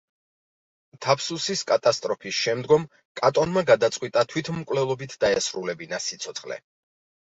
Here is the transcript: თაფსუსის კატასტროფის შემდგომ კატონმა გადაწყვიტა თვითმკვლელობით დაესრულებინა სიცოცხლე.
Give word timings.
თაფსუსის 1.05 1.61
კატასტროფის 1.73 2.41
შემდგომ 2.47 2.89
კატონმა 3.23 3.65
გადაწყვიტა 3.71 4.27
თვითმკვლელობით 4.35 5.19
დაესრულებინა 5.27 6.07
სიცოცხლე. 6.11 6.65